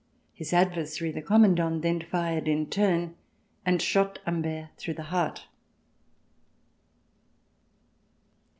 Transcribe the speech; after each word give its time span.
His 0.33 0.51
adversary, 0.51 1.11
the 1.11 1.21
Commandant, 1.21 1.83
then 1.83 2.01
fired 2.01 2.47
in 2.47 2.65
turn 2.71 3.13
and 3.63 3.79
shot 3.79 4.17
Humbert 4.25 4.69
through 4.75 4.95
the 4.95 5.03
heart. 5.13 5.45